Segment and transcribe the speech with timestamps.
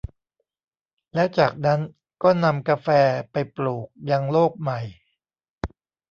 [1.13, 1.79] แล้วจากนั้น
[2.23, 2.87] ก็นำกาแฟ
[3.31, 4.79] ไปปลูกยังโลกใหม่